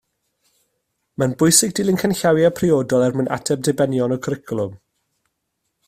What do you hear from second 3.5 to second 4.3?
dibenion y